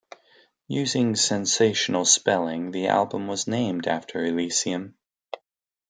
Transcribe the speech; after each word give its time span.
Using 0.67 1.15
sensational 1.15 2.05
spelling, 2.05 2.71
the 2.71 2.87
album 2.87 3.27
was 3.27 3.45
named 3.45 3.85
after 3.85 4.25
Elysium. 4.25 4.95